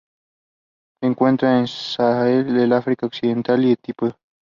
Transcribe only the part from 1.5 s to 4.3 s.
en el Sahel, el África Occidental y Etiopía.